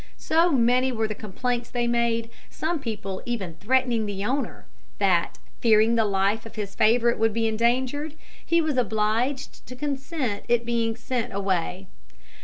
[0.17, 4.65] So many were the complaints they made, some people even threatening the owner,
[4.97, 10.47] that, fearing the life of his favourite would be endangered, he was obliged to consent
[10.47, 11.85] to its being sent away.